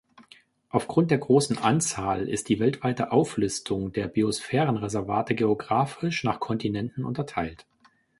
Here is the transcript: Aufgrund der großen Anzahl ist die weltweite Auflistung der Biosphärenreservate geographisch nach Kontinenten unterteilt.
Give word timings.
Aufgrund 0.69 1.11
der 1.11 1.19
großen 1.19 1.59
Anzahl 1.59 2.27
ist 2.27 2.49
die 2.49 2.57
weltweite 2.59 3.11
Auflistung 3.11 3.91
der 3.93 4.07
Biosphärenreservate 4.07 5.35
geographisch 5.35 6.23
nach 6.23 6.39
Kontinenten 6.39 7.05
unterteilt. 7.05 7.67